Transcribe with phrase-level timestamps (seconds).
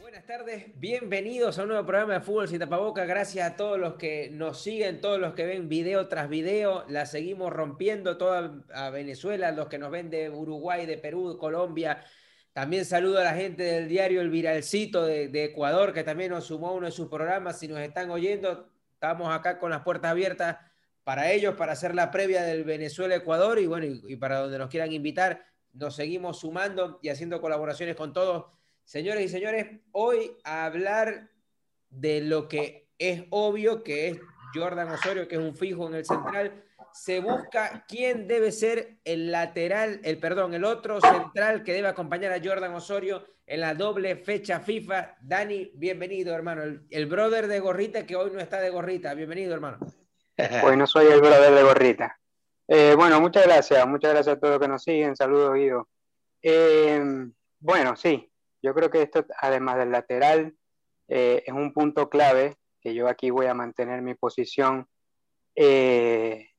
[0.00, 3.04] Buenas tardes, bienvenidos a un nuevo programa de Fútbol Sin Tapaboca.
[3.04, 6.86] Gracias a todos los que nos siguen, todos los que ven video tras video.
[6.88, 12.02] La seguimos rompiendo toda a Venezuela, los que nos ven de Uruguay, de Perú, Colombia.
[12.54, 16.72] También saludo a la gente del diario El Viralcito de, Ecuador, que también nos sumó
[16.72, 17.58] uno de sus programas.
[17.58, 20.58] Si nos están oyendo, estamos acá con las puertas abiertas
[21.02, 24.92] para ellos, para hacer la previa del Venezuela-Ecuador y bueno, y, para donde nos quieran
[24.92, 25.44] invitar.
[25.72, 28.44] Nos seguimos sumando y haciendo colaboraciones con todos.
[28.84, 31.30] Señores y señores, hoy hablar
[31.90, 34.20] de lo que es obvio, que es
[34.54, 36.62] Jordan Osorio, que es un fijo en el central.
[36.94, 42.32] Se busca quién debe ser el lateral, el perdón, el otro central que debe acompañar
[42.32, 45.16] a Jordan Osorio en la doble fecha FIFA.
[45.20, 46.62] Dani, bienvenido, hermano.
[46.88, 49.12] El, brother de gorrita que hoy no está de gorrita.
[49.14, 49.78] Bienvenido, hermano.
[50.64, 52.20] Hoy no soy el brother de gorrita.
[52.68, 55.16] Eh, bueno, muchas gracias, muchas gracias a todos los que nos siguen.
[55.16, 55.88] Saludos, Guido.
[56.42, 57.02] Eh,
[57.58, 58.30] bueno, sí,
[58.62, 60.54] yo creo que esto, además del lateral,
[61.08, 64.86] eh, es un punto clave, que yo aquí voy a mantener mi posición,
[65.56, 66.53] eh,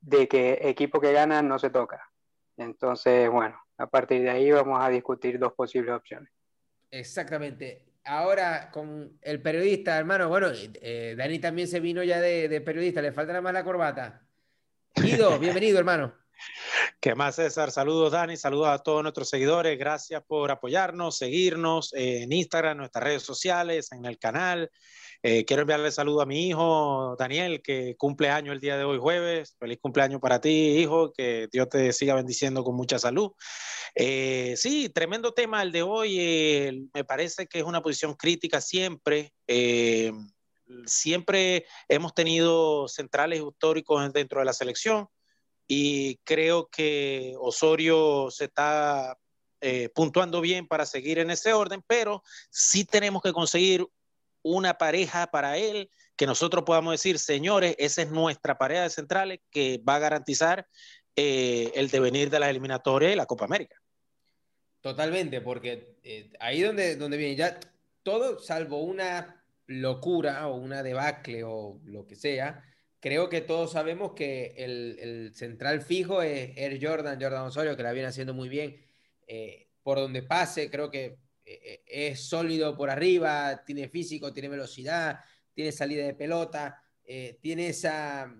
[0.00, 2.10] de que equipo que gana no se toca.
[2.56, 6.30] Entonces, bueno, a partir de ahí vamos a discutir dos posibles opciones.
[6.90, 7.84] Exactamente.
[8.04, 13.02] Ahora con el periodista, hermano, bueno, eh, Dani también se vino ya de, de periodista,
[13.02, 14.26] le falta nada más la corbata.
[14.94, 16.14] Guido, bienvenido, hermano.
[17.00, 17.70] ¿Qué más, César?
[17.70, 18.36] Saludos, Dani.
[18.36, 19.78] Saludos a todos nuestros seguidores.
[19.78, 24.70] Gracias por apoyarnos, seguirnos en Instagram, en nuestras redes sociales, en el canal.
[25.22, 28.98] Eh, quiero enviarle saludo a mi hijo, Daniel, que cumple año el día de hoy,
[28.98, 29.56] jueves.
[29.58, 31.12] Feliz cumpleaños para ti, hijo.
[31.12, 33.32] Que Dios te siga bendiciendo con mucha salud.
[33.94, 36.16] Eh, sí, tremendo tema el de hoy.
[36.20, 39.32] Eh, me parece que es una posición crítica siempre.
[39.46, 40.12] Eh,
[40.86, 45.08] siempre hemos tenido centrales históricos dentro de la selección
[45.66, 49.18] y creo que Osorio se está
[49.60, 53.86] eh, puntuando bien para seguir en ese orden, pero sí tenemos que conseguir
[54.42, 59.40] una pareja para él que nosotros podamos decir, señores, esa es nuestra pareja de centrales
[59.50, 60.66] que va a garantizar
[61.14, 63.76] eh, el devenir de las eliminatorias y la Copa América.
[64.80, 67.58] Totalmente, porque eh, ahí donde, donde viene ya
[68.02, 72.64] todo, salvo una locura o una debacle o lo que sea,
[73.00, 77.82] creo que todos sabemos que el, el central fijo es Air Jordan, Jordan Osorio, que
[77.82, 78.80] la viene haciendo muy bien.
[79.26, 81.18] Eh, por donde pase, creo que
[81.86, 85.20] es sólido por arriba, tiene físico, tiene velocidad,
[85.54, 88.32] tiene salida de pelota, eh, tiene esa,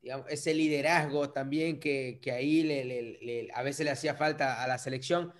[0.00, 4.78] digamos, ese liderazgo también que, que ahí le, a veces le hacía falta a la
[4.78, 5.32] selección.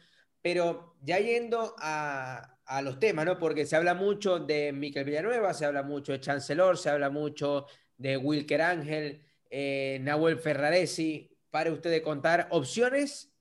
[0.43, 3.39] Pero ya yendo a, a los temas, ¿no?
[3.39, 7.67] Porque se habla mucho de Miquel Villanueva, se habla mucho de Chancellor, se habla mucho
[7.97, 11.31] de Wilker Ángel, eh, Nahuel Ferraresi.
[11.51, 13.33] Pare usted de contar opciones.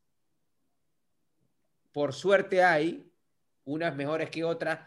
[1.91, 3.10] Por suerte hay,
[3.65, 4.79] unas mejores que otras.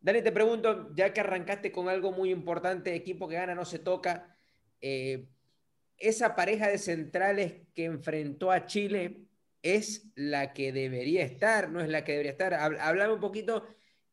[0.00, 3.78] Dani, te pregunto, ya que arrancaste con algo muy importante, equipo que gana no se
[3.78, 4.36] toca,
[4.80, 5.28] eh,
[5.98, 9.28] esa pareja de centrales que enfrentó a Chile
[9.62, 12.54] es la que debería estar, no es la que debería estar.
[12.54, 13.64] Háblame un poquito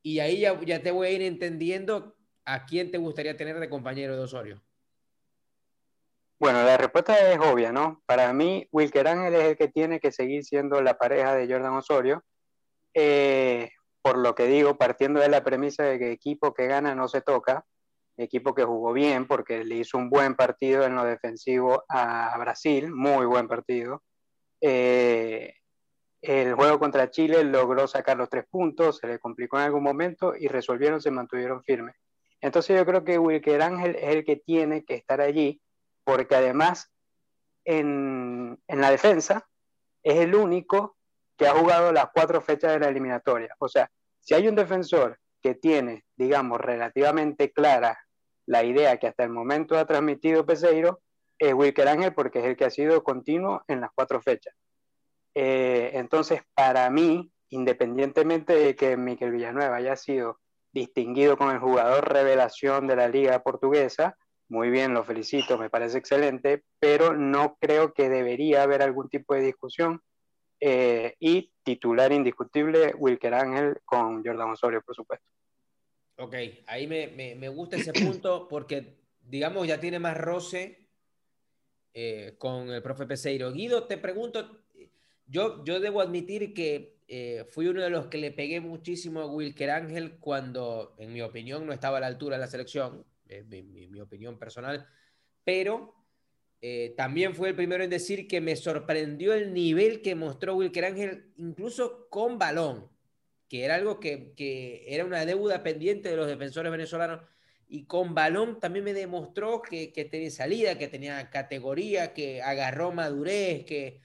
[0.03, 2.15] y ahí ya, ya te voy a ir entendiendo
[2.45, 4.61] a quién te gustaría tener de compañero de Osorio.
[6.39, 8.01] Bueno, la respuesta es obvia, ¿no?
[8.05, 11.73] Para mí, Wilker Ángel es el que tiene que seguir siendo la pareja de Jordan
[11.73, 12.23] Osorio.
[12.93, 17.07] Eh, por lo que digo, partiendo de la premisa de que equipo que gana no
[17.07, 17.65] se toca,
[18.17, 22.91] equipo que jugó bien porque le hizo un buen partido en lo defensivo a Brasil,
[22.91, 24.03] muy buen partido.
[24.61, 25.53] Eh,
[26.21, 30.33] el juego contra Chile logró sacar los tres puntos, se le complicó en algún momento
[30.35, 31.95] y resolvieron, se mantuvieron firmes.
[32.41, 35.61] Entonces yo creo que Wilker Ángel es el que tiene que estar allí
[36.03, 36.91] porque además
[37.65, 39.47] en, en, la defensa
[40.03, 40.97] es el único
[41.39, 43.55] que ha jugado las cuatro fechas de la eliminatoria.
[43.59, 47.97] O sea, si hay un defensor que tiene, digamos, relativamente clara
[48.45, 50.99] la idea que hasta el momento ha transmitido Peseiro,
[51.37, 54.53] es Wilker Ángel porque es el que ha sido continuo en las cuatro fechas.
[55.33, 60.39] Eh, entonces, para mí, independientemente de que Miquel Villanueva haya sido
[60.73, 64.17] distinguido con el jugador revelación de la liga portuguesa,
[64.49, 69.35] muy bien, lo felicito, me parece excelente, pero no creo que debería haber algún tipo
[69.35, 70.01] de discusión.
[70.59, 75.25] Eh, y titular indiscutible, Wilker Ángel con Jordan Osorio, por supuesto.
[76.17, 76.35] Ok,
[76.67, 80.89] ahí me, me, me gusta ese punto porque, digamos, ya tiene más roce
[81.93, 83.51] eh, con el profe Peseiro.
[83.51, 84.63] Guido, te pregunto,
[85.25, 89.25] yo, yo debo admitir que eh, fui uno de los que le pegué muchísimo a
[89.25, 93.47] Wilker Ángel cuando, en mi opinión, no estaba a la altura de la selección, es
[93.47, 94.87] mi, opinión personal,
[95.43, 95.98] pero
[96.61, 100.85] eh, también fue el primero en decir que me sorprendió el nivel que mostró Wilker
[100.85, 102.89] Ángel, incluso con balón,
[103.47, 107.21] que era algo que, que era una deuda pendiente de los defensores venezolanos
[107.69, 112.91] y con balón también me demostró que, que, tenía salida, que tenía categoría, que agarró
[112.91, 114.01] madurez, que,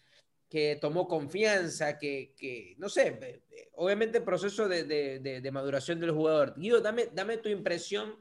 [0.51, 5.51] que tomó confianza, que, que, no sé, eh, eh, obviamente el proceso de, de, de,
[5.51, 6.55] maduración del jugador.
[6.59, 8.17] Guido, dame, dame tu impresión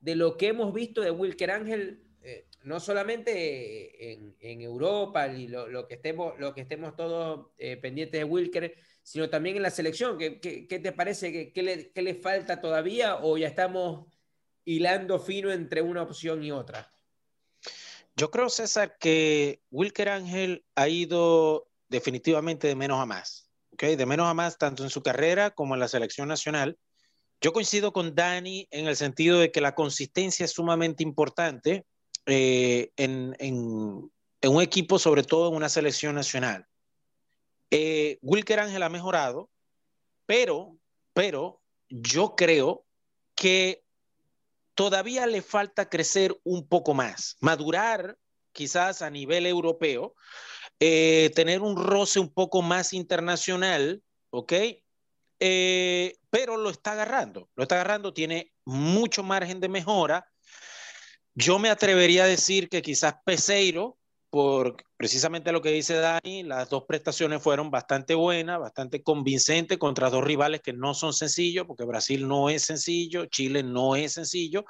[0.00, 5.48] de lo que hemos visto de Wilker Ángel, eh, no solamente en, en, Europa y
[5.48, 7.48] lo, lo, que estemos, lo que estemos todos
[7.80, 8.74] pendientes de Wilker,
[9.08, 10.18] sino también en la selección.
[10.18, 11.50] ¿Qué, qué, qué te parece?
[11.50, 14.06] ¿Qué, le, ¿Qué le falta todavía o ya estamos
[14.66, 16.92] hilando fino entre una opción y otra?
[18.16, 23.84] Yo creo, César, que Wilker Ángel ha ido definitivamente de menos a más, ¿ok?
[23.84, 26.78] De menos a más tanto en su carrera como en la selección nacional.
[27.40, 31.86] Yo coincido con Dani en el sentido de que la consistencia es sumamente importante
[32.28, 36.66] eh, en, en, en, un equipo, sobre todo en una selección nacional.
[37.70, 39.50] Eh, Wilker Ángel ha mejorado,
[40.26, 40.76] pero,
[41.14, 42.84] pero yo creo
[43.34, 43.82] que
[44.74, 48.16] todavía le falta crecer un poco más, madurar
[48.52, 50.14] quizás a nivel europeo,
[50.80, 54.52] eh, tener un roce un poco más internacional, ¿ok?
[55.40, 60.28] Eh, pero lo está agarrando, lo está agarrando, tiene mucho margen de mejora.
[61.40, 63.96] Yo me atrevería a decir que quizás Peseiro
[64.28, 70.10] por precisamente lo que dice Dani, las dos prestaciones fueron bastante buenas, bastante convincentes contra
[70.10, 74.64] dos rivales que no son sencillos, porque Brasil no es sencillo, Chile no es sencillo.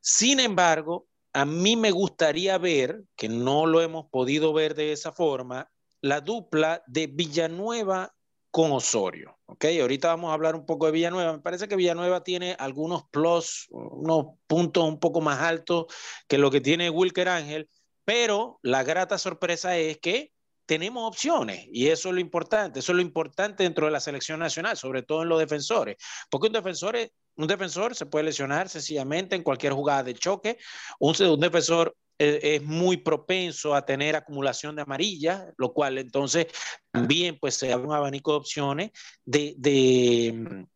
[0.00, 5.12] Sin embargo, a mí me gustaría ver, que no lo hemos podido ver de esa
[5.12, 5.70] forma,
[6.00, 8.14] la dupla de Villanueva
[8.50, 9.38] con Osorio.
[9.46, 11.32] Ahorita vamos a hablar un poco de Villanueva.
[11.34, 15.86] Me parece que Villanueva tiene algunos plus, unos puntos un poco más altos
[16.28, 17.68] que lo que tiene Wilker Ángel
[18.10, 20.32] pero la grata sorpresa es que
[20.66, 24.40] tenemos opciones y eso es lo importante, eso es lo importante dentro de la selección
[24.40, 25.96] nacional, sobre todo en los defensores,
[26.28, 26.96] porque un defensor,
[27.36, 30.58] un defensor se puede lesionar sencillamente en cualquier jugada de choque,
[30.98, 36.46] un, un defensor es, muy propenso a tener acumulación de amarilla, lo cual entonces
[36.90, 38.90] también pues se abre un abanico de opciones
[39.24, 40.66] de, de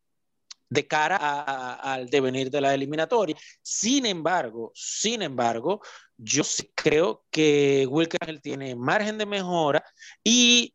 [0.74, 3.36] de cara al devenir de la eliminatoria.
[3.62, 5.80] Sin embargo, sin embargo,
[6.16, 9.84] yo sí creo que Wilker tiene margen de mejora
[10.22, 10.73] y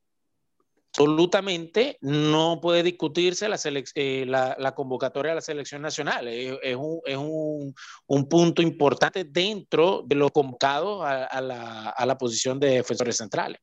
[1.00, 3.58] absolutamente no puede discutirse la,
[3.96, 6.28] eh, la, la, convocatoria de la selección nacional.
[6.28, 7.74] Es, es, un, es un,
[8.08, 13.16] un, punto importante dentro de los convocados a, a, la, a la posición de defensores
[13.16, 13.62] centrales.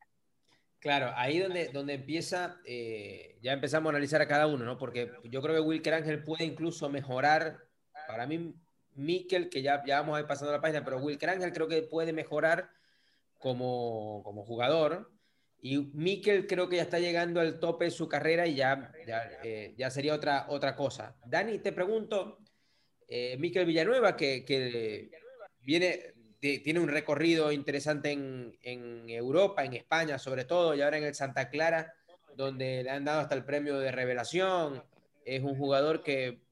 [0.79, 4.79] Claro, ahí donde, donde empieza, eh, ya empezamos a analizar a cada uno, ¿no?
[4.79, 7.59] Porque yo creo que Wilker Ángel puede incluso mejorar,
[8.09, 8.55] para mí,
[8.95, 11.83] Mikel, que ya, ya vamos a ir pasando la página, pero Wilker Ángel creo que
[11.83, 12.71] puede mejorar
[13.39, 15.11] como, como jugador.
[15.61, 19.31] Y Mikel creo que ya está llegando al tope de su carrera y ya, ya,
[19.43, 21.17] eh, sería otra, otra cosa.
[21.25, 22.39] Dani, te pregunto,
[23.09, 25.11] eh, Mikel Villanueva, que,
[25.63, 31.05] viene, tiene un recorrido interesante en, en, Europa, en España sobre todo, y ahora en
[31.05, 31.95] el Santa Clara,
[32.37, 34.85] donde le han dado hasta el premio de revelación.
[35.25, 36.47] Es un jugador que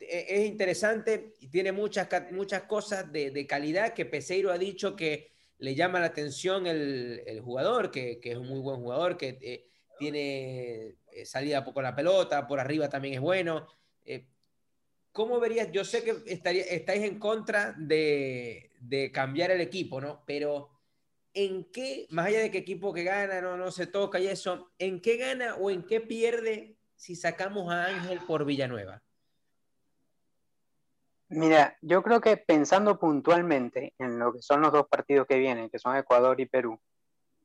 [0.00, 4.96] eh, es interesante y tiene muchas, muchas cosas de, de calidad que Peseiro ha dicho
[4.96, 5.29] que
[5.60, 10.96] le llama la atención el, jugador, que, es un muy buen jugador, que eh, tiene
[11.12, 13.66] eh, salida poco la pelota, por arriba también es bueno.
[14.04, 14.26] Eh,
[15.12, 15.70] ¿cómo verías?
[15.70, 20.24] Yo sé que estaría, estáis en contra de, de, cambiar el equipo, ¿no?
[20.26, 20.70] Pero
[21.34, 24.72] ¿en qué, más allá de qué equipo que gana, no, no se toca y eso,
[24.78, 29.02] ¿en qué gana o en qué pierde si sacamos a Ángel por Villanueva?
[31.32, 35.70] Mira, yo creo que pensando puntualmente en lo que son los dos partidos que vienen,
[35.70, 36.80] que son Ecuador y Perú,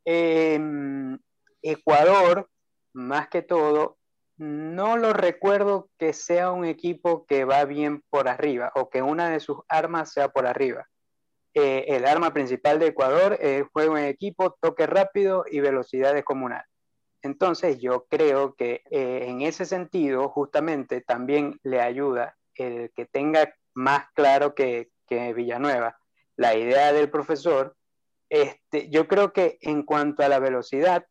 [0.04, 0.60] eh,
[1.62, 2.50] Ecuador,
[2.94, 3.98] más que todo,
[4.38, 9.30] no lo recuerdo que sea un equipo que va bien por arriba o que una
[9.30, 10.88] de sus armas sea por arriba.
[11.54, 16.66] Eh, el arma principal de Ecuador es juego en equipo, toque rápido y velocidad descomunal.
[17.22, 23.54] Entonces yo creo que eh, en ese sentido justamente también le ayuda el que tenga
[23.76, 25.98] más claro que, que Villanueva
[26.36, 27.76] la idea del profesor.
[28.30, 31.06] Este, yo creo que en cuanto a la velocidad,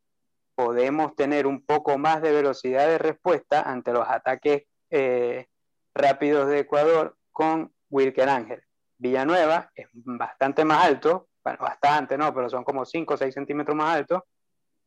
[0.55, 5.47] podemos tener un poco más de velocidad de respuesta ante los ataques eh,
[5.95, 8.63] rápidos de Ecuador con Wilker Ángel.
[8.99, 12.33] Villanueva es bastante más alto, bueno, bastante, ¿no?
[12.35, 14.27] Pero son como 5 o 6 centímetros más alto.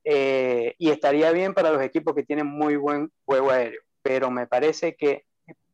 [0.04, 4.48] eh, y estaría bien para los equipos que tienen muy buen juego aéreo, pero me
[4.48, 5.26] parece que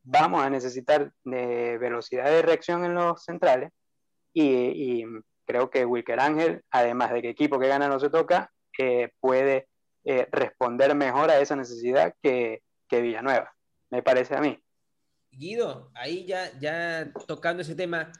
[0.04, 3.72] vamos a necesitar de velocidad de reacción en los centrales
[4.32, 5.04] y,
[5.46, 9.68] creo que Wilker Ángel, además de que equipo que gana no se toca, eh, puede
[10.04, 13.54] eh, responder mejor a esa necesidad que, que Villanueva,
[13.90, 14.58] me parece a mí.
[15.30, 18.10] Guido, ahí ya, ya tocando ese tema,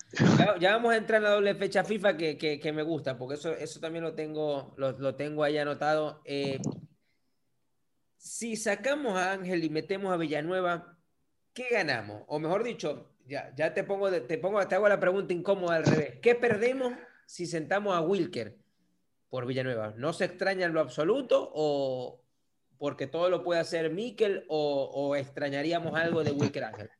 [0.60, 3.52] ya, vamos a entrar en la doble fecha FIFA que, que, me gusta, porque eso,
[3.52, 6.20] eso también lo tengo, lo, lo tengo ahí anotado.
[6.24, 6.60] Eh,
[8.18, 10.93] si sacamos a Ángel y metemos a Villanueva,
[11.54, 12.22] ¿qué ganamos?
[12.26, 15.84] O mejor dicho, ya, ya te pongo, te pongo, te hago la pregunta incómoda al
[15.84, 16.18] revés.
[16.20, 16.92] ¿Qué perdemos
[17.26, 18.56] si sentamos a Wilker
[19.30, 19.94] por Villanueva?
[19.96, 22.20] ¿No se extraña en lo absoluto o
[22.76, 26.90] porque todo lo puede hacer Mikel o, o extrañaríamos algo de Wilker Ángel?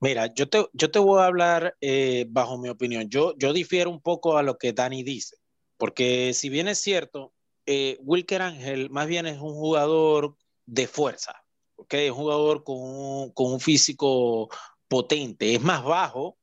[0.00, 3.10] Mira, yo te, yo te voy a hablar eh, bajo mi opinión.
[3.10, 5.36] Yo, yo difiero un poco a lo que Dani dice,
[5.76, 7.34] porque si bien es cierto,
[7.66, 11.44] eh, Wilker Ángel más bien es un jugador de fuerza,
[11.80, 12.06] ¿okay?
[12.06, 14.48] es jugador con un, con un físico
[14.88, 16.38] potente, es más bajo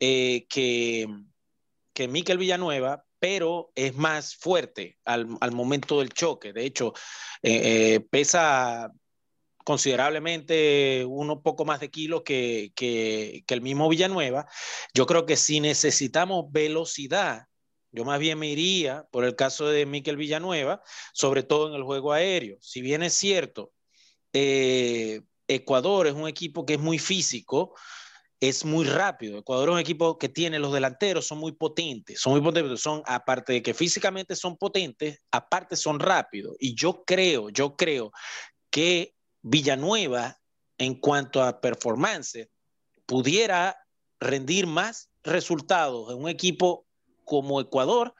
[0.00, 1.08] eh, que,
[1.92, 6.52] que Miquel Villanueva, pero es más fuerte al, al momento del choque.
[6.52, 6.92] De hecho,
[8.10, 8.92] pesa
[9.66, 14.46] considerablemente uno poco más de kilos que, que, el mismo Villanueva.
[14.94, 17.46] Yo creo que si necesitamos velocidad,
[17.90, 21.82] yo más bien me iría por el caso de Miquel Villanueva, sobre todo en el
[21.82, 22.58] juego aéreo.
[22.60, 23.72] Si bien es cierto,
[24.38, 27.74] eh, Ecuador es un equipo que es muy físico,
[28.38, 29.38] es muy rápido.
[29.38, 33.02] Ecuador es un equipo que tiene los delanteros, son muy potentes, son muy potentes, son,
[33.06, 36.54] aparte de que físicamente son potentes, aparte son rápidos.
[36.58, 38.12] Y yo creo, yo creo
[38.70, 40.38] que Villanueva,
[40.76, 42.50] en cuanto a performance,
[43.06, 43.78] pudiera
[44.20, 46.86] rendir más resultados en un equipo
[47.24, 48.14] como Ecuador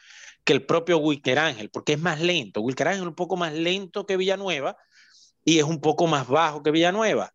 [0.45, 2.63] que el propio Wilker Ángel, porque es más lento.
[2.63, 4.79] Wilker Ángel es un poco más lento que Villanueva
[5.47, 7.33] y es un poco más bajo que Villanueva.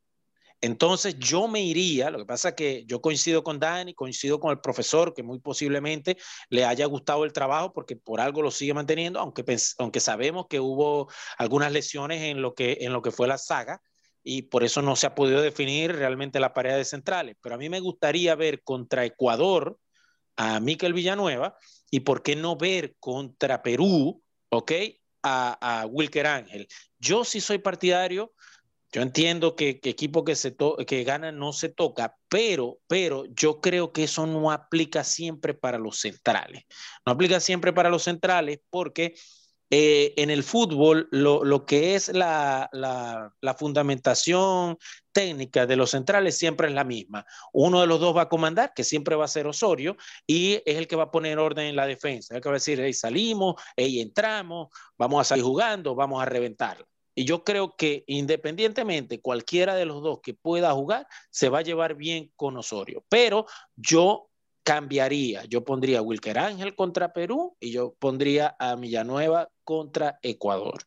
[0.60, 4.52] Entonces yo me iría, lo que pasa es que yo coincido con Dani, coincido con
[4.52, 6.18] el profesor, que muy posiblemente
[6.50, 9.44] le haya gustado el trabajo porque por algo lo sigue manteniendo, aunque,
[9.80, 13.82] aunque sabemos que hubo algunas lesiones en lo, que, en lo que fue la saga
[14.24, 17.38] y por eso no se ha podido definir realmente la pared de centrales.
[17.42, 19.80] Pero a mí me gustaría ver contra Ecuador
[20.36, 21.58] a Miquel Villanueva
[21.90, 24.72] y por qué no ver contra Perú, ¿ok?
[25.24, 26.68] A, Wilker Ángel.
[27.00, 28.34] Yo sí soy partidario
[28.94, 30.54] yo entiendo que, equipo que, se
[30.86, 35.78] que gana no se toca, pero, pero yo creo que eso no aplica siempre para
[35.78, 36.66] los centrales.
[37.06, 39.16] No aplica siempre para los centrales porque
[39.74, 44.78] eh, en el fútbol lo, que es la, la, fundamentación
[45.14, 47.26] técnica de los centrales siempre es la misma.
[47.54, 49.96] Uno de los dos va a comandar, que siempre va a ser Osorio,
[50.28, 52.34] y es el que va a poner orden en la defensa.
[52.34, 56.22] Es el que va a decir, hey, salimos, hey, entramos, vamos a salir jugando, vamos
[56.22, 56.86] a reventarla.
[57.16, 61.64] Y yo creo que independientemente cualquiera de los dos que pueda jugar, se va a
[61.64, 63.06] llevar bien con Osorio.
[63.08, 63.46] Pero
[63.78, 64.31] yo
[64.72, 70.84] cambiaría, yo pondría a Wilker Ángel contra Perú y yo pondría a Villanueva contra Ecuador.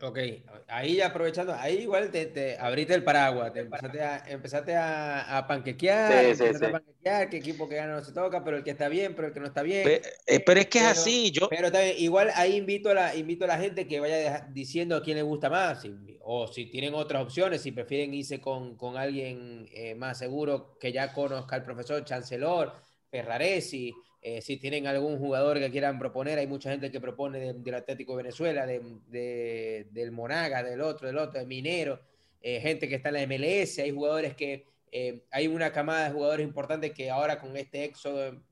[0.00, 0.18] Ok,
[0.66, 5.46] ahí aprovechando, ahí igual te, te abriste el paraguas, te empezaste a, empezaste a, a
[5.46, 8.70] panquequear, sí, sí, a panquequear, qué equipo que gana no se toca, pero el que
[8.70, 9.86] está bien, pero el que no está bien.
[10.26, 11.48] Eh, pero, es que es así, yo...
[11.50, 15.02] Pero también, igual ahí invito a, la, invito a la gente que vaya diciendo a
[15.02, 15.84] quién le gusta más,
[16.22, 20.90] o si tienen otras opciones, si prefieren irse con, con alguien eh, más seguro que
[20.92, 22.72] ya conozca al profesor Chancellor,
[23.12, 27.74] Ferraresi, eh, si tienen algún jugador que quieran proponer, hay mucha gente que propone del
[27.74, 32.00] Atlético Venezuela, de, del Monaga, del otro, del otro, de Minero,
[32.40, 36.14] eh, gente que está en la MLS, hay jugadores que, eh, hay una camada de
[36.14, 38.42] jugadores importantes que ahora con este éxodo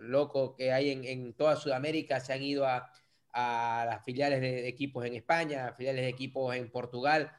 [0.00, 2.90] loco que hay en, toda Sudamérica se han ido a,
[3.34, 7.30] las filiales de, equipos en España, filiales de equipos en Portugal.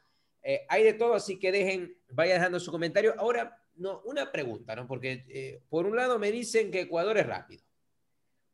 [0.70, 3.16] hay de todo, así que dejen, vayan dejando su comentario.
[3.18, 4.88] Ahora, no, una pregunta, ¿no?
[4.88, 7.64] Porque por un lado me dicen que Ecuador es rápido.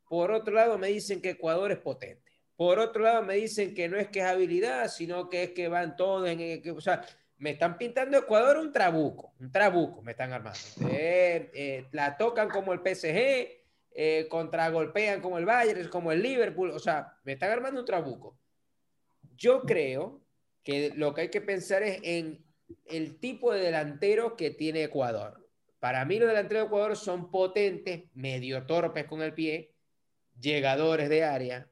[0.08, 2.30] Por otro lado, me dicen que Ecuador es potente.
[2.56, 5.68] Por otro lado, me dicen que no es que es habilidad, sino que es que
[5.68, 6.62] van todos en...
[6.70, 7.04] o sea,
[7.38, 10.58] me están pintando Ecuador un trabuco, un trabuco me están armando.
[10.88, 13.48] Eh, eh, la tocan como el PSG,
[13.90, 18.38] eh, contragolpean como el Bayern, como el Liverpool, o sea, me están armando un trabuco.
[19.36, 20.22] Yo creo
[20.62, 22.43] que lo que hay que pensar es en
[22.86, 25.46] el tipo de delantero que tiene Ecuador.
[25.80, 29.74] Para mí los delanteros de Ecuador son potentes, medio torpes con el pie,
[30.40, 31.70] llegadores de área.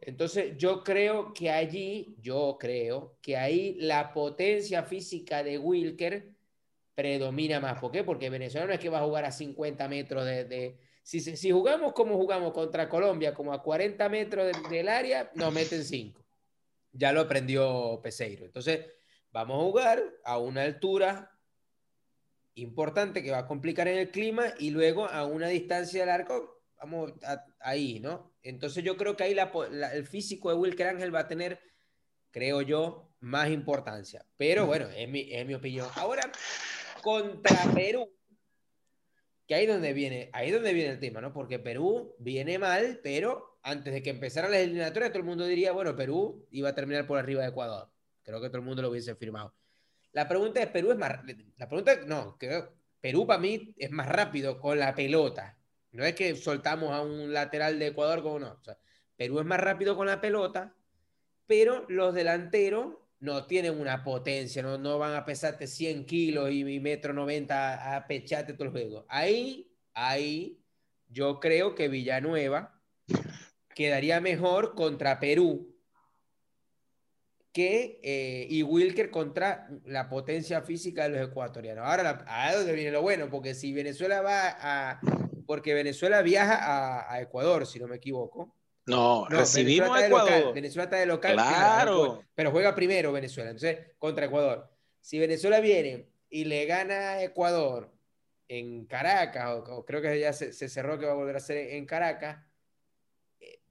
[0.00, 6.32] Entonces, yo creo que allí, yo creo que ahí la potencia física de Wilker
[6.94, 7.78] predomina más.
[7.80, 8.04] ¿Por qué?
[8.04, 11.92] Porque Venezuela no es que va a jugar a 50 metros de, Si, si jugamos
[11.92, 16.20] como jugamos contra Colombia, como a 40 metros del área, nos meten 5.
[16.92, 18.44] Ya lo aprendió Peseiro.
[18.44, 18.80] Entonces,
[19.32, 21.30] vamos a jugar a una altura
[22.54, 26.62] importante que va a complicar en el clima y luego a una distancia del arco,
[26.76, 27.12] vamos
[27.60, 28.34] ahí, ¿no?
[28.42, 29.36] Entonces yo creo que ahí
[29.94, 31.60] el físico de Wilker Ángel va a tener,
[32.30, 34.26] creo yo, más importancia.
[34.36, 35.88] Pero bueno, es mi, es mi opinión.
[35.94, 36.30] Ahora,
[37.02, 38.12] contra Perú,
[39.46, 41.32] que ahí donde viene, ahí donde viene el tema, ¿no?
[41.32, 45.72] Porque Perú viene mal, pero antes de que empezara la eliminatoria, todo el mundo diría,
[45.72, 47.91] bueno, Perú iba a terminar por arriba de Ecuador.
[48.22, 49.54] Creo que todo el mundo lo hubiese firmado.
[50.12, 51.20] La pregunta es, Perú es más...
[51.56, 52.38] La pregunta, no,
[53.00, 55.58] Perú para mí es más rápido con la pelota.
[55.90, 58.60] No es que soltamos a un lateral de Ecuador como no.
[59.16, 60.74] Perú es más rápido con la pelota,
[61.46, 66.64] pero los delanteros no tienen una potencia, no, no van a pesarte 100 kilos y,
[66.64, 69.06] mi metro 90 a, pecharte todo el juego.
[69.08, 70.58] Ahí, ahí,
[71.08, 72.80] yo creo que Villanueva
[73.74, 75.71] quedaría mejor contra Perú
[77.52, 81.86] que eh, y Wilker contra la potencia física de los ecuatorianos.
[81.86, 83.28] Ahora, ¿a dónde viene lo bueno?
[83.30, 85.00] Porque si Venezuela va a...
[85.46, 88.56] Porque Venezuela viaja a, Ecuador, si no me equivoco.
[88.86, 90.54] No, recibimos a Ecuador.
[90.54, 91.34] Venezuela está de local.
[91.34, 92.22] Claro.
[92.34, 94.70] Pero juega primero Venezuela, entonces contra Ecuador.
[95.00, 97.92] Si Venezuela viene y le gana a Ecuador
[98.48, 101.74] en Caracas, o, creo que ya se, se cerró que va a volver a ser
[101.74, 102.38] en Caracas,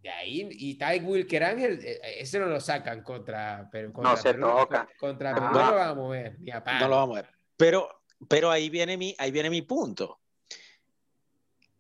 [0.02, 4.12] de ahí, y Ty Wilker Ángel, eh, eh, ese no lo sacan contra, pero contra
[4.12, 4.90] no se toca.
[5.00, 7.32] Contra no, lo vamos a ver, No lo vamos a ver.
[7.56, 10.20] Pero, pero ahí, viene mi, ahí viene mi punto.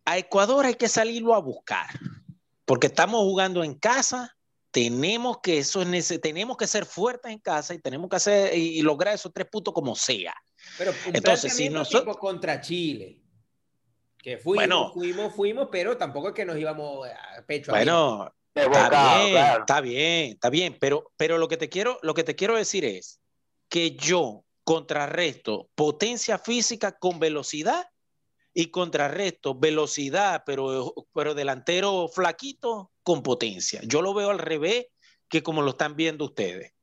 [0.05, 1.87] A Ecuador hay que salirlo a buscar,
[2.65, 4.35] porque estamos jugando en casa,
[4.69, 8.81] tenemos que, eso es, tenemos que ser fuertes en casa y tenemos que hacer y,
[8.83, 10.35] lograr esos tres puntos como sea.
[10.77, 13.19] Pero entonces si nosotros contra Chile
[14.21, 19.37] que fuimos, fuimos, fuimos, pero tampoco es que nos íbamos a pecho Bueno, está bien,
[19.37, 22.85] está bien, está bien, pero, pero lo, que te quiero, lo que te quiero decir
[22.85, 23.19] es
[23.69, 27.87] que yo contrarresto potencia física con velocidad
[28.53, 33.81] y contrarresto velocidad, pero, pero delantero flaquito con potencia.
[33.83, 34.87] Yo lo veo al revés
[35.29, 36.73] que como lo están viendo ustedes.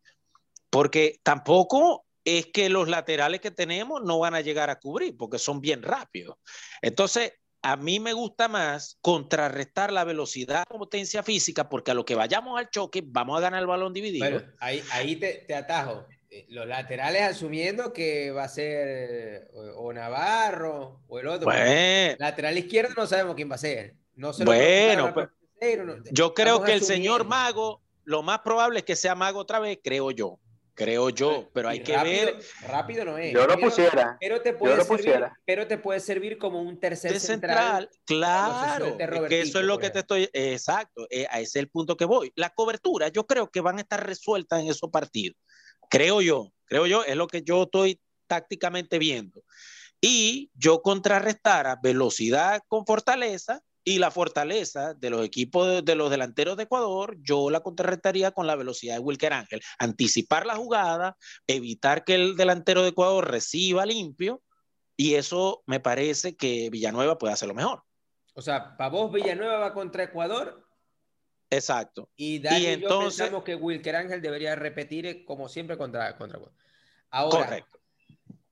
[0.71, 5.39] Porque tampoco es que los laterales que tenemos no van a llegar a cubrir porque
[5.39, 6.37] son bien rápidos.
[6.83, 12.05] Entonces, a mí me gusta más contrarrestar la velocidad con potencia física porque a lo
[12.05, 14.31] que vayamos al choque vamos a ganar el balón dividido.
[14.31, 16.07] Bueno, ahí, ahí te, atajo.
[16.31, 21.47] Eh, los laterales asumiendo que va a ser o, Navarro o el otro.
[21.47, 23.95] Bueno, lateral izquierdo no sabemos quién va a ser.
[24.15, 25.29] No bueno, pues,
[26.11, 29.79] yo creo que el señor Mago, lo más probable es que sea Mago otra vez,
[29.83, 30.39] creo yo
[30.79, 32.39] creo yo, pero hay que ver.
[32.69, 33.35] Rápido no es.
[33.35, 34.17] Yo lo pusiera.
[34.21, 37.91] Pero te puede, servir, pero te puede servir como un tercer central.
[38.07, 38.97] claro.
[39.29, 40.31] Que eso es lo que te estoy.
[40.33, 42.33] Exacto, eh, ese es el punto que voy.
[42.37, 45.37] La cobertura, yo creo que van a estar resueltas en esos partidos.
[45.91, 49.43] Creo yo, creo yo, es lo que yo estoy tácticamente viendo.
[50.01, 56.59] Y yo contrarrestara velocidad con fortaleza y la fortaleza de los equipos de, los delanteros
[56.59, 59.63] de Ecuador, yo la contrarrestaría con la velocidad de Wilker Ángel.
[59.79, 64.43] Anticipar la jugada, evitar que el delantero de Ecuador reciba limpio,
[64.95, 67.83] y eso me parece que Villanueva puede hacerlo mejor.
[68.35, 70.69] O sea, para vos Villanueva va contra Ecuador.
[71.49, 72.11] Exacto.
[72.15, 76.55] Y, Dani entonces, pensamos que Wilker Ángel debería repetir como siempre contra, contra Ecuador.
[77.09, 77.79] Ahora, Correcto.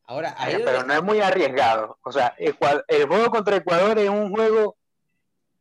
[0.09, 1.99] Ahora, pero no es muy arriesgado.
[2.05, 4.79] O sea, el juego contra Ecuador es un juego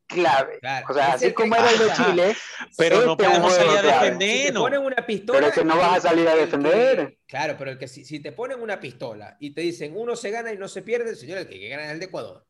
[0.07, 0.59] clave.
[0.89, 2.35] O sea, así como era el de Chile.
[2.77, 4.29] Pero no podemos salir a defender.
[4.29, 5.39] Si te ponen una pistola.
[5.39, 7.17] Pero es que no vas a salir a defender.
[7.27, 10.53] claro, pero el que si, te ponen una pistola y te dicen uno se gana
[10.53, 12.45] y no se pierde, señor, el que gana es el de Ecuador.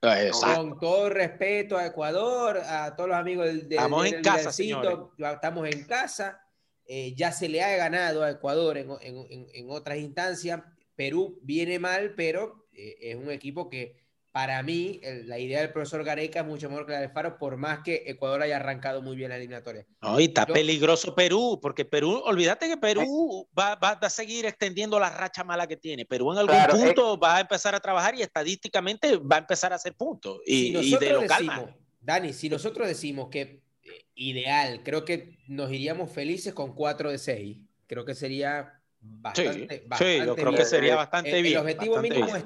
[0.00, 5.68] Con todo respeto a Ecuador, a todos los amigos del, del Estamos en casa, Estamos
[5.68, 6.40] en casa.
[6.88, 10.62] Eh, ya se le ha ganado a Ecuador en, en, en otras instancias.
[10.94, 14.05] Perú viene mal, pero eh, es un equipo que
[14.36, 17.56] para mí, la idea del profesor Gareca es mucho mejor que la de Faro, por
[17.56, 19.86] más que Ecuador haya arrancado muy bien la eliminatoria.
[20.02, 24.98] No, y está peligroso Perú, porque Perú, olvídate que Perú va, va, a seguir extendiendo
[25.00, 26.04] la racha mala que tiene.
[26.04, 29.76] Perú en algún punto va a empezar a trabajar y estadísticamente va a empezar a
[29.76, 30.40] hacer puntos.
[30.44, 31.70] Y, si de decimos,
[32.02, 37.16] Dani, si nosotros decimos que eh, ideal, creo que nos iríamos felices con 4 de
[37.16, 37.56] 6.
[37.86, 41.54] Creo que sería bastante, sí, sí yo creo que sería bastante bien.
[41.54, 42.44] El objetivo mínimo es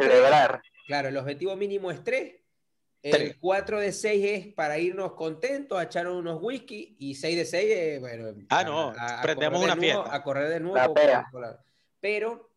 [0.91, 2.35] Claro, el objetivo mínimo es 3.
[3.05, 6.97] El 4 de 6 es para irnos contentos, a echar unos whisky.
[6.99, 8.35] Y 6 de 6 es, bueno.
[8.49, 10.13] Ah, no, prendemos una fiesta.
[10.13, 10.93] A correr de nuevo.
[12.01, 12.51] Pero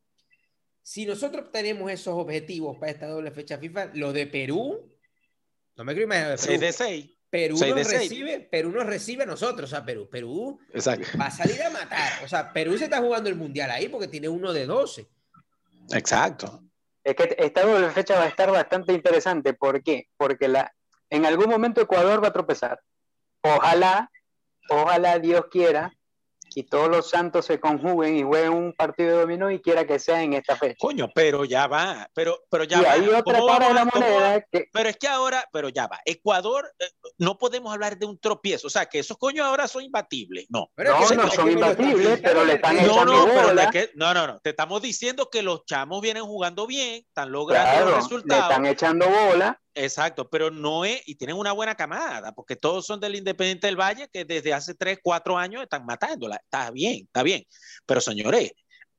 [0.82, 4.92] si nosotros tenemos esos objetivos para esta doble fecha FIFA, lo de Perú
[5.76, 6.36] No me quiero imaginar.
[6.40, 7.10] 6 de 6.
[7.30, 8.10] Perú Seis nos de seis.
[8.10, 11.08] recibe, Perú nos recibe a nosotros, o sea, Perú, Perú Exacto.
[11.20, 12.24] va a salir a matar.
[12.24, 15.08] O sea, Perú se está jugando el mundial ahí porque tiene uno de 12.
[15.92, 16.64] Exacto.
[17.04, 19.54] Es que esta doble fecha va a estar bastante interesante.
[19.54, 20.08] ¿Por qué?
[20.18, 20.74] Porque la,
[21.10, 22.80] en algún momento Ecuador va a tropezar.
[23.42, 24.10] Ojalá,
[24.70, 25.94] ojalá Dios quiera
[26.56, 30.00] y todos los santos se conjuguen y jueguen un partido de dominó y quiera que
[30.00, 30.76] sea en esta fecha.
[30.80, 32.08] Coño, pero ya va.
[32.14, 32.92] Pero, pero ya y va.
[32.92, 36.00] hay otra ¿Cómo cara de la moneda que Pero es que ahora, pero ya va.
[36.06, 36.86] Ecuador, eh,
[37.18, 38.68] no podemos hablar de un tropiezo.
[38.68, 40.46] O sea, que esos coños ahora son imbatibles.
[40.50, 40.68] No.
[40.76, 43.66] Pero No, es que- no son imbatibles, pero le están No, echando no, pero bola.
[43.66, 44.40] de que, no, no, no.
[44.40, 48.50] Te estamos diciendo que los chamos vienen jugando bien, están logrando claro, los le resultados.
[48.50, 49.60] están echando bola.
[49.76, 53.80] Exacto, pero no es, y tienen una buena camada, porque todos son del Independiente del
[53.80, 56.36] Valle que desde hace 3, 4 años están matándola.
[56.36, 57.44] Está bien, está bien.
[57.86, 58.52] Pero señores,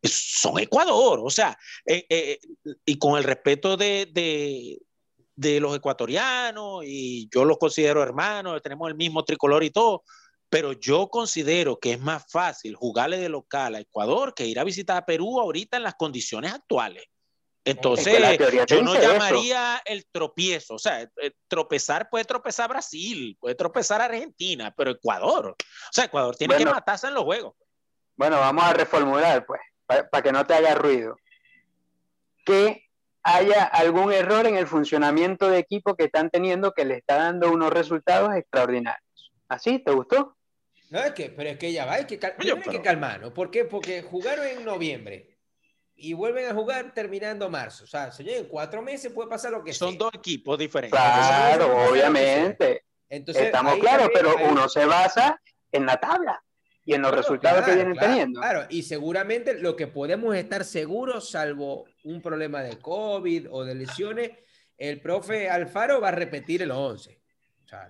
[0.02, 1.56] son Ecuador, o sea,
[1.86, 2.38] eh, eh,
[2.84, 4.78] y con el respeto de, de,
[5.36, 10.02] de los ecuatorianos, y yo los considero hermanos, tenemos el mismo tricolor y todo,
[10.48, 14.64] pero yo considero que es más fácil jugarle de local a Ecuador que ir a
[14.64, 17.04] visitar a Perú ahorita en las condiciones actuales.
[17.66, 19.12] Entonces, Es que yo no dice eso.
[19.14, 25.48] llamaría el tropiezo, o sea, eh, tropezar puede tropezar Brasil, puede tropezar Argentina, pero Ecuador,
[25.50, 25.56] o
[25.92, 26.70] sea, Ecuador tiene Bueno.
[26.70, 27.54] que matarse en los juegos.
[28.16, 31.16] Bueno, vamos a reformular, pues, para que no te haga ruido.
[32.44, 32.84] Que
[33.22, 37.50] haya algún error en el funcionamiento de equipo que están teniendo que le está dando
[37.50, 39.32] unos resultados extraordinarios.
[39.48, 39.78] ¿Así?
[39.78, 40.36] ¿Te gustó?
[40.90, 43.32] No, es que, pero es que ya va, hay que, cal- hay que pero- calmarnos.
[43.32, 43.64] ¿Por qué?
[43.64, 45.33] Porque jugaron en noviembre
[45.96, 47.84] y vuelven a jugar terminando marzo.
[47.84, 49.98] O sea, señor, en cuatro meses puede pasar lo que Son sea.
[49.98, 50.98] dos equipos diferentes.
[50.98, 52.84] Claro, Entonces, obviamente.
[53.08, 56.42] Entonces, Estamos claros, pero hay- uno se basa en la tabla
[56.84, 58.40] y en los Claro, resultados que claro, vienen claro, teniendo.
[58.40, 63.74] Claro, y seguramente lo que podemos estar seguros, salvo un problema de COVID o de
[63.76, 64.30] lesiones,
[64.76, 67.20] el profe Alfaro va a repetir el 11.
[67.64, 67.88] O sea,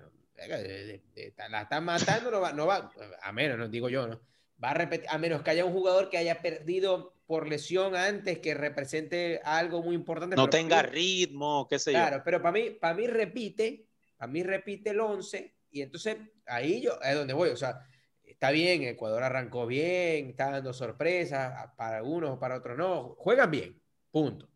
[1.49, 2.90] la están matando, no va, no va,
[3.23, 4.21] a menos, no digo yo, ¿no?
[4.64, 8.38] Va a repetir, a menos que haya un jugador que haya perdido por lesión antes,
[8.38, 10.37] que represente algo muy importante.
[10.37, 12.22] no tenga mí- ritmo, qué sé Claro, yo.
[12.24, 13.85] pero para mí, para mí repite,
[14.16, 17.79] para mí repite el 11 y entonces ahí yo es donde voy, o sea,
[18.22, 23.79] está bien, Ecuador arrancó bien, está dando sorpresas, para algunos, para otros no, juegan bien,
[24.11, 24.48] punto.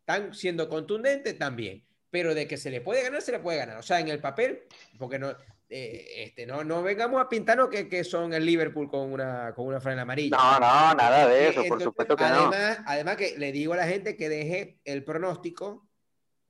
[0.00, 3.76] Están siendo contundentes también, pero de que se le puede ganar, se le puede ganar,
[3.78, 4.62] o sea, en el papel,
[4.98, 5.34] porque no,
[5.70, 9.66] eh, este, no, no vengamos a pintarnos que, que son el Liverpool con una, con
[9.66, 10.36] una franela amarilla.
[10.36, 12.30] No, no, nada de eso, por supuesto que no.
[12.30, 15.88] además, Además que le digo a la gente que deje el pronóstico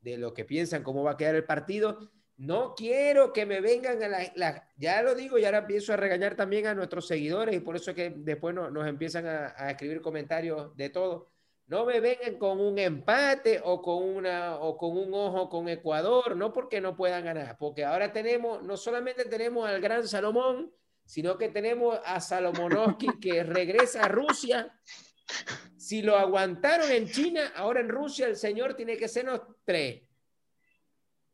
[0.00, 1.98] de lo que piensan, cómo va a quedar el partido.
[2.37, 5.96] No quiero que me vengan a la, la- ya lo digo y ahora empiezo a
[5.96, 9.54] regañar también a nuestros seguidores y por eso es que después no- nos empiezan a,
[9.57, 11.33] a escribir comentarios de todo.
[11.68, 16.35] No me vengan con un empate o con, una, o con un ojo con Ecuador,
[16.35, 20.72] no porque no puedan ganar, porque ahora tenemos, no solamente tenemos al gran Salomón,
[21.04, 24.81] sino que tenemos a Salomonovsky que regresa a Rusia.
[25.76, 30.02] Si lo aguantaron en China, ahora en Rusia el señor tiene que sernos tres.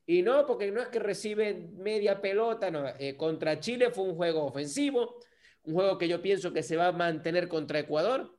[0.05, 2.89] Y no, porque no es que recibe media pelota, no.
[2.99, 5.21] Eh, contra Chile fue un juego ofensivo,
[5.63, 8.37] un juego que yo pienso que se va a mantener contra Ecuador,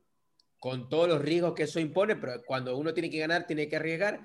[0.58, 3.76] con todos los riesgos que eso impone, pero cuando uno tiene que ganar, tiene que
[3.76, 4.20] arriesgar.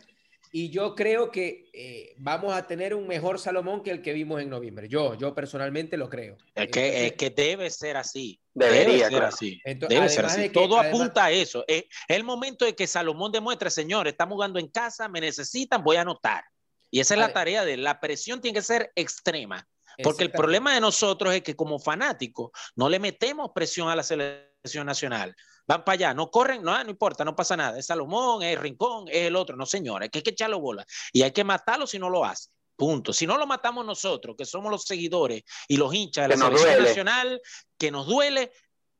[0.53, 4.41] Y yo creo que eh, vamos a tener un mejor Salomón que el que vimos
[4.41, 4.89] en noviembre.
[4.89, 6.37] Yo, yo personalmente lo creo.
[6.55, 8.37] Es que, es que debe ser así.
[8.53, 9.25] Debería, debe ser claro.
[9.27, 9.61] así.
[9.63, 10.41] Entonces, debe ser así.
[10.41, 11.63] de que- Todo además- apunta a eso.
[11.67, 15.95] Es el momento de que Salomón demuestre, señores, estamos jugando en casa, me necesitan, voy
[15.95, 16.43] a anotar.
[16.89, 17.83] Y esa es la tarea de él.
[17.83, 19.65] la presión tiene que ser extrema.
[20.03, 24.03] Porque el problema de nosotros es que como fanáticos no le metemos presión a la
[24.03, 25.35] selección nacional.
[25.71, 27.79] Van para allá, no corren, no, no importa, no pasa nada.
[27.79, 29.55] Es Salomón, es Rincón, es el otro.
[29.55, 30.85] No, señora, que hay que echarlo bola.
[31.13, 32.49] Y hay que matarlo si no lo hace.
[32.75, 33.13] Punto.
[33.13, 36.73] Si no lo matamos nosotros, que somos los seguidores y los hinchas de la selección
[36.73, 36.89] duele.
[36.89, 37.41] nacional,
[37.77, 38.51] que nos duele,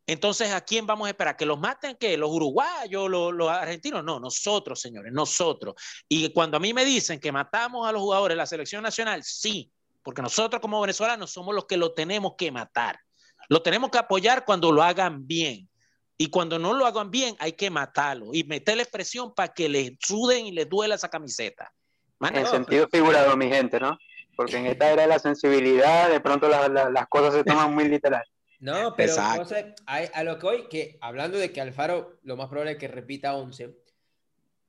[0.07, 1.35] entonces ¿a quién vamos a esperar?
[1.35, 1.97] ¿Que los maten?
[1.97, 4.01] ¿Que los uruguayos, los, los argentinos?
[4.05, 5.75] No, nosotros, señores, nosotros.
[6.07, 9.25] Y cuando a mí me dicen que matamos a los jugadores de la selección nacional,
[9.25, 9.69] sí,
[10.01, 12.97] porque nosotros como venezolanos somos los que lo tenemos que matar.
[13.49, 15.67] Lo tenemos que apoyar cuando lo hagan bien.
[16.21, 19.93] Y cuando no lo hagan bien, hay que matarlo y meterle presión para que les
[19.99, 21.73] suden y les duela esa camiseta.
[22.21, 23.97] En sentido figurado, mi gente, ¿no?
[24.35, 27.73] Porque en esta era de la sensibilidad, de pronto la- la- las cosas se toman
[27.73, 28.23] muy literal.
[28.59, 29.13] No, pero
[29.45, 32.77] sea, a, a lo que hoy, que hablando de que Alfaro lo más probable es
[32.77, 33.75] que repita 11,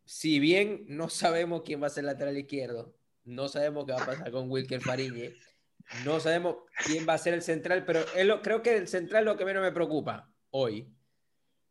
[0.07, 4.07] si bien no sabemos quién va a ser lateral izquierdo, no sabemos qué va a
[4.07, 5.35] pasar con Wilker Fariñe,
[6.07, 9.27] no sabemos quién va a ser el central, pero lo- creo que el central es
[9.27, 10.89] lo que menos me preocupa hoy.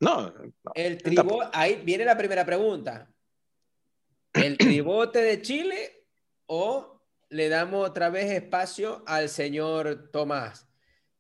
[0.02, 0.54] No, no.
[0.76, 3.10] El tribote, ahí viene la primera pregunta.
[4.34, 6.06] ¿El tribote de Chile
[6.48, 6.92] o
[7.32, 10.68] le damos otra vez espacio al señor Tomás.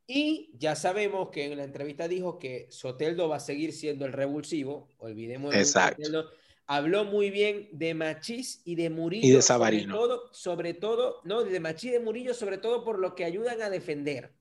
[0.05, 4.11] Y ya sabemos que en la entrevista dijo que Soteldo va a seguir siendo el
[4.11, 4.89] revulsivo.
[4.97, 5.55] Olvidemos.
[5.55, 6.29] Exacto.
[6.67, 9.25] Habló muy bien de Machís y de Murillo.
[9.25, 9.95] Y de Sabarino.
[9.95, 13.23] Sobre todo, sobre todo, no, de Machís y de Murillo, sobre todo por lo que
[13.23, 14.33] ayudan a defender.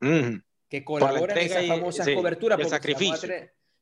[0.00, 2.68] Que colaboran en esas famosas coberturas.
[2.68, 3.28] sacrificio.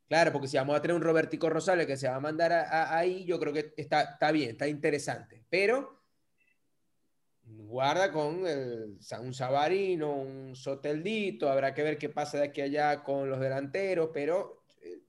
[0.09, 3.25] Claro, porque si vamos a tener un Robertico Rosales que se va a mandar ahí,
[3.25, 5.45] yo creo que está, está bien, está interesante.
[5.49, 6.05] Pero
[7.47, 12.65] guarda con el, un Sabarino, un Soteldito, habrá que ver qué pasa de aquí a
[12.65, 15.01] allá con los delanteros, pero eh,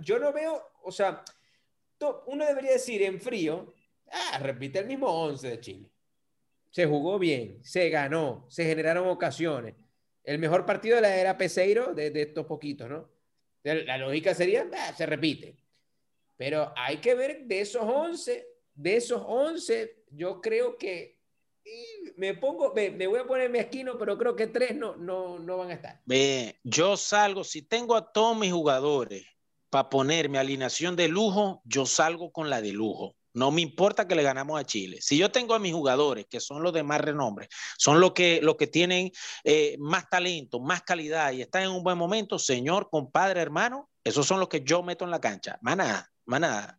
[0.00, 1.22] yo no veo, o sea,
[2.26, 3.74] uno debería decir en frío,
[4.10, 5.90] ah, repite el mismo 11 de Chile.
[6.70, 9.74] Se jugó bien, se ganó, se generaron ocasiones.
[10.22, 13.15] El mejor partido de la era Peseiro de, de estos poquitos, ¿no?
[13.74, 15.56] La lógica sería, se repite.
[16.36, 21.16] Pero hay que ver de esos 11, de esos 11, yo creo que
[22.16, 25.56] me pongo, me, voy a poner mi esquino, pero creo que tres no, no, no
[25.56, 26.00] van a estar.
[26.04, 29.26] Ve, yo salgo, si tengo a todos mis jugadores
[29.68, 33.16] para poner mi alineación de lujo, yo salgo con la de lujo.
[33.36, 34.96] No me importa que le ganamos a Chile.
[35.02, 38.40] Si yo tengo a mis jugadores, que son los de más renombre, son los que,
[38.42, 39.12] los que tienen
[39.44, 44.26] eh, más talento, más calidad y están en un buen momento, señor, compadre, hermano, esos
[44.26, 45.58] son los que yo meto en la cancha.
[45.60, 46.78] Más nada, más nada.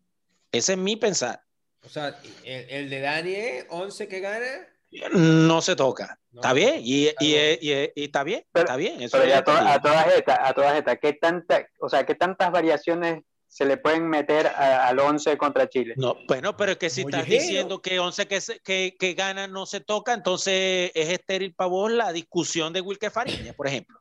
[0.50, 1.40] Ese es mi pensar.
[1.86, 3.36] O sea, el, de Dani
[3.68, 4.68] 11 que gana,
[5.12, 6.18] no se toca.
[6.34, 9.00] está bien, y, y, y, está bien, está bien.
[9.00, 12.50] Eso pero a, a, todas estas, a todas estas, ¿qué tanta, o sea, qué tantas
[12.50, 15.94] variaciones se le pueden meter al 11 contra Chile?
[15.96, 19.66] No, bueno, pero es que si estás diciendo que 11 que, que, que gana no
[19.66, 23.98] se toca, entonces es estéril para vos la discusión de Wilke Fariña, por ejemplo.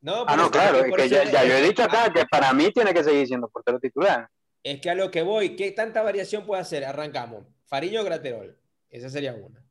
[0.00, 2.70] No, ah, no, claro, es que ya, ya, yo he dicho acá que para mí
[2.72, 4.28] tiene que seguir siendo portero titular.
[4.62, 6.84] Es que a lo que voy, ¿qué tanta variación puede hacer?
[6.84, 7.46] Arrancamos.
[7.64, 8.58] Fariño Graterol.
[8.90, 9.64] Esa sería una.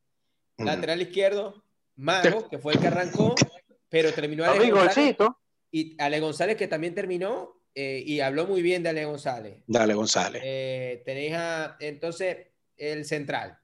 [0.58, 1.64] Lateral izquierdo,
[1.96, 3.36] Mago, que fue el que arrancó,
[3.90, 5.18] pero terminó Ale González.
[5.72, 9.58] Y Ale González, que también terminó eh, y habló muy bien de Ale González.
[9.68, 10.42] Dale, González.
[10.46, 13.60] Eh, tenéis a, entonces, el central.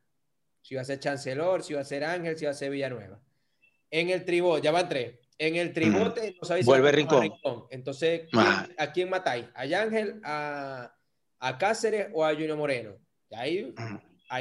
[0.62, 3.20] Si va a ser Chancellor, si va a ser Ángel, si va a ser Villanueva.
[3.90, 5.16] En el tribote, ya van tres.
[5.38, 7.32] En el tribote, no sabéis Vuelve Rincón.
[7.72, 8.28] Entonces,
[8.78, 9.46] ¿a quién matáis?
[9.56, 10.94] ¿A Ángel, a,
[11.40, 12.98] a Cáceres o a Junior Moreno?
[13.32, 13.74] ahí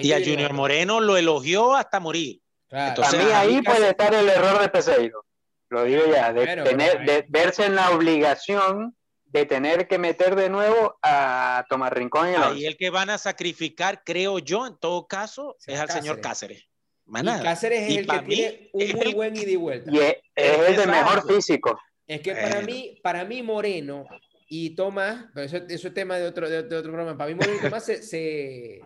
[0.02, 2.40] y a Junior Moreno lo elogió hasta morir.
[2.68, 5.24] Entonces, ahí puede estar el error de Peseiro.
[5.68, 8.96] Lo digo ya, de, tener, de verse en la obligación
[9.32, 12.30] de tener que meter de nuevo a Tomás Rincón.
[12.30, 16.20] Y ahí el que van a sacrificar, creo yo, en todo caso, es al señor
[16.20, 16.66] Cáceres.
[17.06, 19.90] Y Cáceres es el que tiene un muy buen ida y vuelta.
[19.92, 21.80] Y es, el de mejor físico.
[22.06, 24.04] Es que para mí, para mí Moreno
[24.48, 27.16] y Tomás, pero eso, es tema de otro, de, otro programa.
[27.16, 28.80] Para mí, Moreno y Tomás se, se,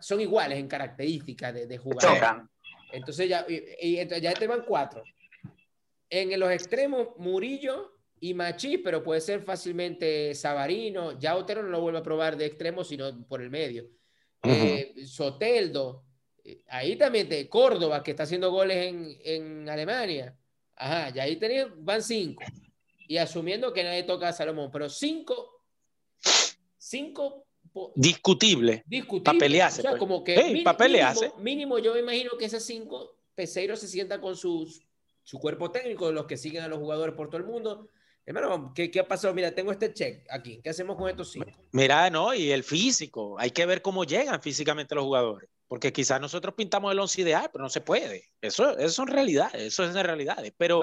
[0.00, 2.42] son iguales en características de, de jugar.
[2.90, 5.02] Entonces ya, y, ya te van cuatro.
[6.08, 7.91] En los extremos, Murillo
[8.22, 11.18] y Machi, pero puede ser fácilmente Sabarino.
[11.18, 13.88] Ya Otero no lo vuelve a probar de extremo, sino por el medio.
[14.44, 16.04] Eh, Soteldo.
[16.44, 20.36] Eh, ahí también te, Córdoba, que está haciendo goles en, en Alemania.
[20.76, 22.44] Ajá, y ahí tenés, van cinco
[23.08, 25.64] y asumiendo que nadie toca a Salomón, pero cinco,
[26.78, 27.44] cinco
[27.96, 29.24] discutible, discutible.
[29.24, 29.80] Para pelearse.
[29.80, 29.98] O sea, pues.
[29.98, 30.72] como que mínimo,
[31.40, 34.86] mínimo, yo me imagino que esas cinco, Peseiro se sienta con sus,
[35.24, 37.88] su cuerpo técnico, los que siguen a los jugadores por todo el mundo.
[38.24, 39.34] Hermano, ¿qué, ¿qué, ha pasado?
[39.34, 40.60] Mira, tengo este check aquí.
[40.62, 41.50] ¿Qué hacemos con estos cinco?
[41.72, 43.36] Mira, no, y el físico.
[43.38, 47.48] Hay que ver cómo llegan físicamente los jugadores porque quizás nosotros pintamos el once ideal,
[47.50, 48.28] pero no se puede.
[48.42, 50.52] Eso, eso son realidades, eso es en realidades.
[50.58, 50.82] Pero,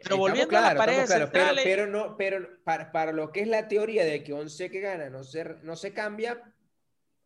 [0.00, 1.64] pero volviendo a la pared centrales...
[1.64, 5.10] pero, no, pero para, para, lo que es la teoría de que once que gana
[5.10, 6.40] no se, no se cambia,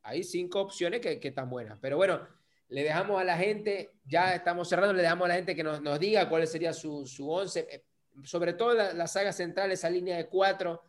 [0.01, 1.79] hay cinco opciones que, que están buenas.
[1.83, 2.27] Pero bueno,
[2.69, 5.83] le dejamos a la gente, ya estamos cerrando, le dejamos a la gente que nos,
[5.83, 7.85] nos diga cuál sería su, su once, eh,
[8.25, 10.83] sobre todo la, la saga central, esa línea de cuatro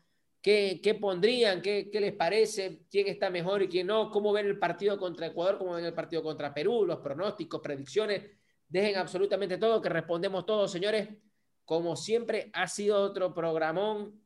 [0.43, 1.61] ¿Qué, pondrían?
[1.61, 2.81] ¿Qué, les parece?
[2.91, 4.11] ¿Quién está mejor y quién no?
[4.11, 5.57] ¿Cómo ven el partido contra Ecuador?
[5.57, 6.85] ¿Cómo ven el partido contra Perú?
[6.85, 8.23] Los pronósticos, predicciones.
[8.67, 11.07] Dejen absolutamente todo, que respondemos todos, señores.
[11.63, 14.21] Como siempre, ha sido otro programón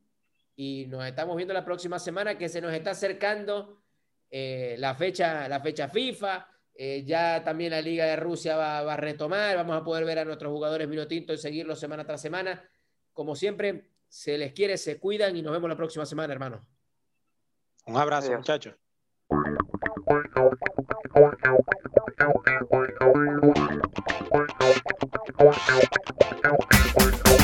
[0.56, 3.84] y nos estamos viendo la próxima semana que se nos está acercando
[4.28, 6.48] eh, la, fecha, la fecha FIFA.
[6.74, 9.54] Eh, ya también la Liga de Rusia va, va, a retomar.
[9.54, 12.68] Vamos a poder ver a nuestros jugadores vino y seguirlos semana tras semana.
[13.18, 16.64] Como siempre, se les quiere, se cuidan y nos vemos la próxima semana, hermano.
[17.86, 18.76] Un abrazo, muchachos.